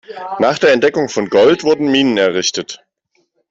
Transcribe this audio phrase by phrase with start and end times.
[0.39, 2.83] Nach der Entdeckung von Gold wurden Minen errichtet.